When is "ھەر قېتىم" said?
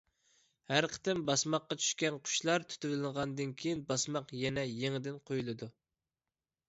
0.71-1.19